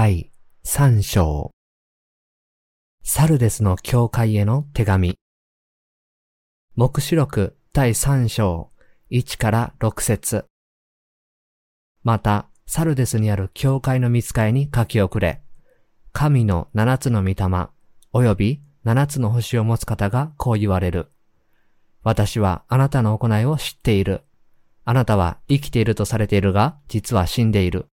[0.00, 0.30] 第
[0.64, 1.50] 3章
[3.02, 5.18] サルデスの教会への手紙
[6.76, 8.70] 目視録第3章
[9.10, 10.44] 1から6節
[12.04, 15.42] また、サルデスにある教会の見つかいに書き遅れ、
[16.12, 17.34] 神の七つの御霊、
[18.14, 21.08] 及び七つの星を持つ方がこう言われる。
[22.04, 24.22] 私はあなたの行いを知っている。
[24.84, 27.86] あなたは生きているとされているが、実は死んでいる。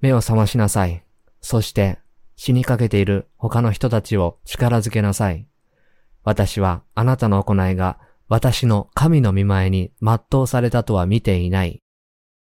[0.00, 1.04] 目を覚ましなさい。
[1.40, 1.98] そして
[2.36, 5.46] 死にかけている他の人たちを力づけなさい。
[6.22, 11.82] 私はあなたの行いが私の神の見前に全うされたとは見ていない。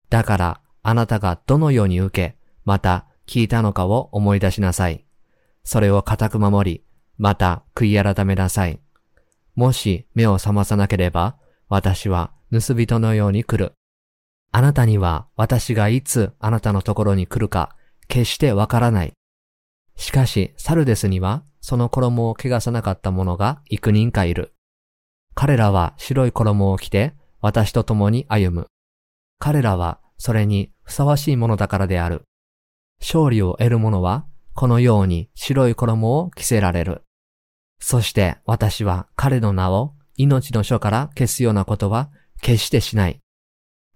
[0.09, 5.05] だからあなたがどのように受け、また聞いたのかを思い出しなさい。
[5.63, 6.83] それを固く守り、
[7.17, 8.79] また悔い改めなさい。
[9.55, 11.37] もし目を覚まさなければ、
[11.69, 13.73] 私は盗人のように来る。
[14.51, 17.75] あなたには私がいつあなたのところに来るか
[18.11, 19.13] 決してわからない。
[19.95, 24.53] しかし、サルデスには、その衣を汚さなかった者が幾人かいる。
[25.33, 28.67] 彼らは白い衣を着て、私と共に歩む。
[29.39, 32.23] 彼らは、それにふさわしいものだからである。
[32.99, 37.03] 勝利を得る者は、このように白い衣を着せられる。
[37.79, 43.21] そして私は彼の名を命の書から消すようなことは決してしない。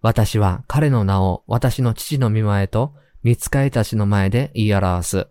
[0.01, 5.27] 私は彼の名を私の父の見前と見つかいたちの前で言い表す。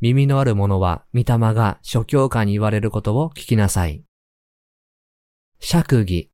[0.00, 4.04] 耳のある者は、御霊が諸教官に言われることを聞きなさい。
[5.58, 6.30] 釈義。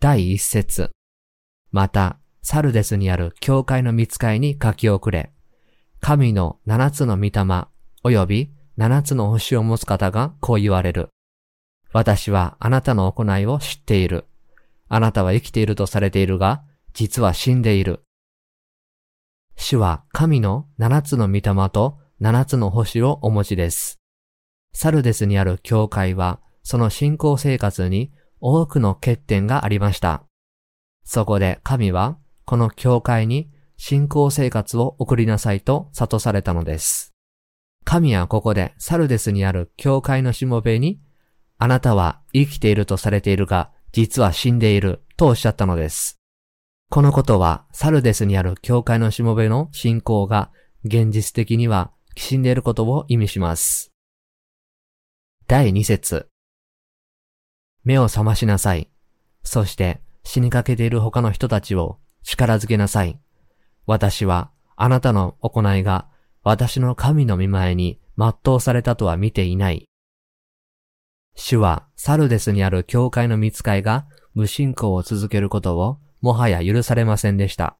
[0.00, 0.90] 第一節。
[1.70, 5.34] また、サルデスにある教会の見つかいに書き遅れ、
[6.00, 7.30] 神の七つの御霊、
[8.04, 11.10] 及び七つの星を持つ方がこう言われる。
[11.92, 14.24] 私はあなたの行いを知っている。
[14.88, 16.64] あなたは生きているとされているが、
[16.94, 18.05] 実は死んでいる。
[19.56, 23.98] 主は神の七つの御霊と七つの星をお持ちです。
[24.72, 30.22] サルデスにある教会は、その信仰生活に多くの欠点がありました。
[31.04, 37.14] そこで神は、この教会に信仰生活を送りなさいと悟されたのです。
[37.84, 41.00] 神はここでサルデスにある教会のしもべに、
[41.58, 46.15] あなたは生きているとされているが、実は死んでいるとおっしゃったのです。
[46.88, 50.50] このことは、サルデスにある教会のしもべの信仰が
[50.84, 53.92] 現実的にはきしんでいることを意味します。
[55.48, 56.28] 第2節
[57.84, 58.88] 目を覚ましなさい。
[59.42, 63.20] そして死にかけている他の人たちを力づけなさい。
[63.86, 66.08] 私はあなたの行いが
[66.42, 69.86] 私の神の見前に全うされたとは見ていない。
[71.34, 77.76] 主はサルデスにある教会の見つかいが無信仰を続けることをもはや許されませんでした。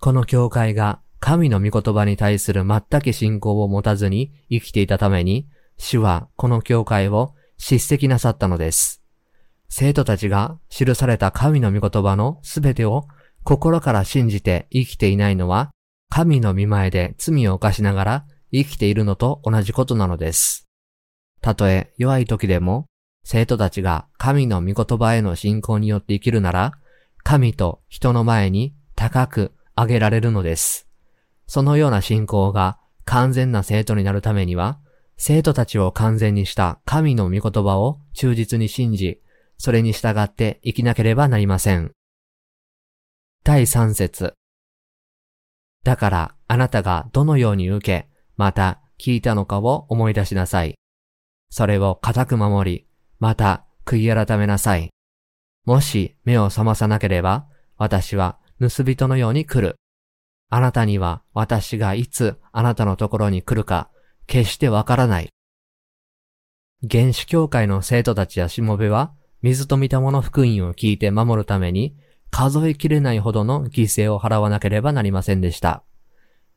[0.00, 9.02] この教会が神の御言葉に対する全く信仰を持たずに生きていたために、主はこの教会を叱責なさったのです。
[9.68, 13.06] 生徒たちが記された神の御言葉のすべてを
[13.44, 15.70] 心から信じて生きていないのは、
[16.10, 20.68] 神の見前で罪を犯しながら生きているのと同じことなのです。
[21.40, 22.86] たとえ弱い時でも、
[23.24, 26.72] 生徒たちが神の御言葉への信仰によって生きるなら、
[27.28, 30.88] 神と人の前に高く上げられるのです。
[31.46, 34.80] そのような信仰が完全な生徒になるためには、
[35.18, 39.20] 生徒たちを完全にした神の御言葉を忠実に信じ、
[39.58, 41.92] それに従って生きなければなりません。
[43.44, 44.32] 第三節。
[45.84, 48.08] だからあなたがどのように受け、
[48.38, 50.76] また聞いたのかを思い出しなさい。
[51.50, 52.86] それを固く守り、
[53.18, 54.88] また悔い改めなさい。
[55.64, 57.46] もし目を覚まさなければ、
[57.76, 59.76] 私は盗人のように来る。
[60.50, 63.90] あなたには私がいつあなたのところに来るか、
[64.26, 65.28] 決してわからない。
[66.88, 69.12] 原始教会の生徒たちやしもべは、
[69.42, 71.96] 水と見たもの福音を聞いて守るために、
[72.30, 75.82] 数えきれないほどの犠牲を払わなければなりませんでした。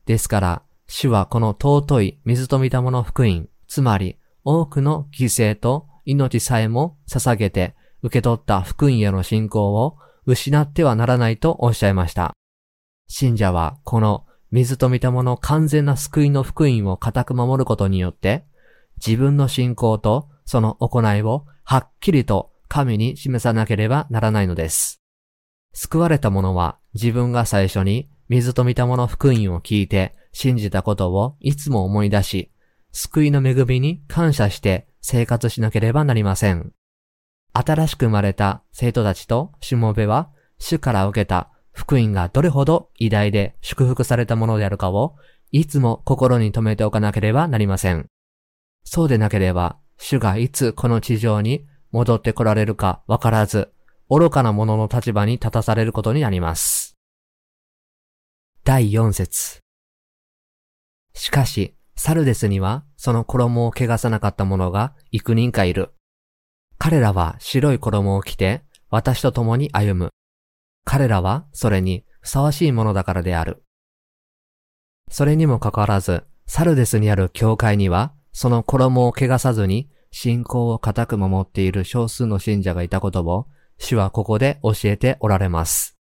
[0.06, 9.96] ですから、主はこの尊い水と見たもの福音、つまり多くの犠牲と命さえも捧げて受け取った福音への信仰を
[10.26, 12.32] 失ってはならないとおっしゃいました。
[13.08, 18.44] 信者はこの水と見たもの完全な救いの福音を固く守ることによって、
[19.04, 25.00] 自分の信仰とその行いをはっきりと神に示さなければならないのです。
[25.72, 32.50] 救われた者は自分が最初に水と見たもの福音を聞いて信じたことをいつも思い出し、
[32.92, 36.72] 救いの恵みに感謝して生活しなければなりません。
[37.52, 45.16] 新しく生まれた生徒たちとしもべは、主から受けた福音がどれほど偉大で祝福されたものであるかを
[45.50, 48.06] いつも心に留めておかなければなりません。
[48.84, 53.70] そうでなければ、主がいつこの地上に戻って来られるかわからず、
[54.08, 56.96] 愚かな者の立場に立たされることになります。
[58.64, 59.60] 第4節
[61.14, 65.90] しかし、サルデスにはその衣を汚さなかった者が幾人かいる。
[66.84, 70.10] 彼らは白い衣を着て私と共に歩む。
[70.84, 73.62] 彼らはそれにふさわしいものだからである。
[75.08, 83.46] それにもかかわらず、サルデスにある教会には、その衣を汚さずに信仰を固く守っている少数の信者がいたことを、
[83.78, 85.96] 主はここで教えておられます。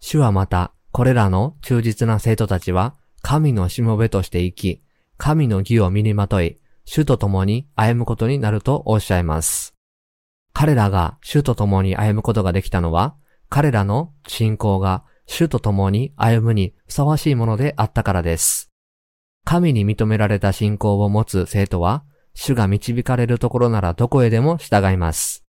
[0.00, 4.82] 主はまた、これらの忠実な生徒たちは、神のしもべとして生き、
[5.18, 9.76] 神の義を身にまとい、主と共に歩むことになるとおっしゃいます。
[10.52, 13.16] 彼らが主と共に歩むことができたのは、
[13.48, 18.70] 彼らの信仰が主と共に歩むにふさわしいものであったからです。
[19.44, 22.04] 神に認められた信仰を持つ生徒は、
[22.34, 25.44] 主が導かれるところならどこへでも従います。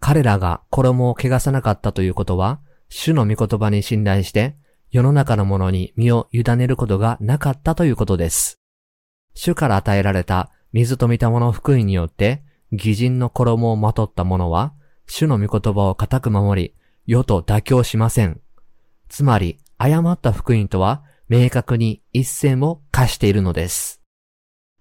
[0.00, 4.56] 彼らが衣を汚さなかったということは、主の御言葉に信頼して、
[4.90, 8.58] 世の中のものに身を委ねることがなかったということです。
[9.34, 12.42] 主から与えられた水と御霊の福音によって、
[12.72, 14.74] 偽人の衣をまとった者は、
[15.06, 16.74] 主の御言葉を固く守り、
[17.06, 18.40] 世と妥協しません。
[19.08, 24.02] つまり、誤った福音とは、明確に一線を課しているのです。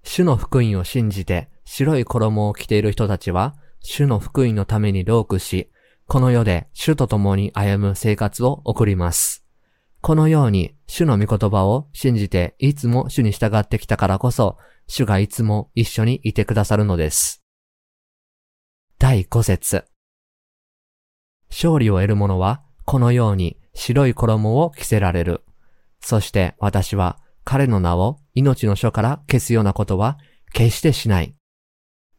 [0.03, 5.69] 主の福音を信じて白い衣を着ている人たちは、主の福音のために労苦し、
[6.07, 9.45] この世で主と共に歩む生活を送ります。
[9.99, 14.57] このように主の御言葉を信じていつも主に従ってきたからこそ、
[14.87, 17.43] 主がいつも一緒にいてくださるのです。
[18.99, 19.85] 第5節
[21.51, 25.43] 勝利を得る者は、このように白い衣を着せられる。
[25.99, 30.17] そして私は彼の名を命の書から消すようなことは
[30.51, 31.35] 決してしない。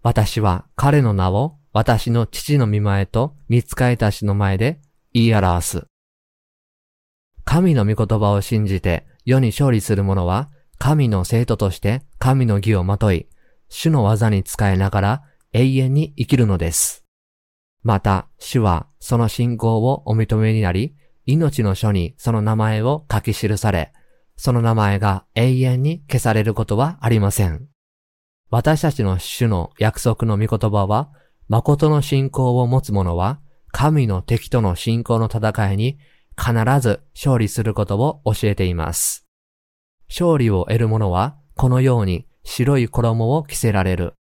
[0.05, 4.81] 私は彼の名を私の父の見前と見つかいたちの前で
[5.13, 5.87] 言い表す。
[7.45, 10.49] 神の御言葉を信じて世に勝利する者は
[10.79, 13.27] 神の生徒として神の義をまとい、
[13.69, 17.05] 主の技に使えながら永遠に生きるのです。
[17.83, 23.93] また、主はその信仰をお認めになり、命の書にその名前を書き記され、
[24.37, 27.69] その名前が永遠に消されることはありません。
[28.51, 31.11] 私たちの主の約束の御言葉は、
[31.49, 33.41] 誠の信仰を持つ者は、
[33.73, 35.99] 神の敵との信仰の戦いに
[36.37, 39.27] 必ず勝利することを教えています。
[40.09, 44.15] 勝利を得る者は、このように白い衣を着せられる。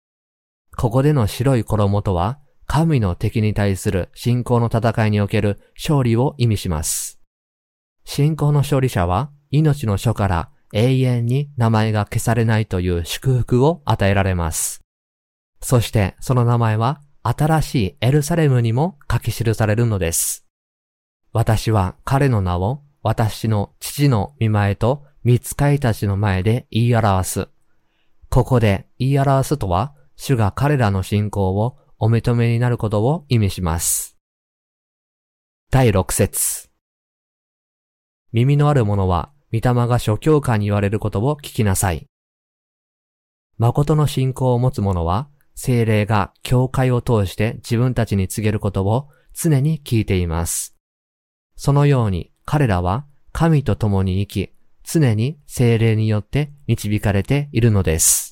[0.76, 7.20] ここでの白い衣とは、神の敵に対する信仰の戦いにおける勝利を意味します。
[8.04, 14.82] 信仰の勝利者は命の書から永遠に名前が消されないという祝福を与えられます。
[15.60, 20.44] そしてその名前は新しいエルサレムにも書き記されるのです。
[21.32, 27.48] 私は彼の名を私の父の見前と見つかいたちの前で言い表す。
[28.28, 34.16] ここで言い表すとは、主が彼らの信仰をお認めになることを意味します。
[35.70, 36.68] 第6節
[38.32, 42.06] 耳のある者は、御霊が諸教官に言われることを聞きなさい。
[43.58, 50.76] 誠の信仰を持つ者は、精霊が教会を通して自分たちに告げることを常に聞いています。
[51.56, 54.52] そのように彼らは神と共に生き、
[54.84, 58.25] 常に精霊によって導かれているのです。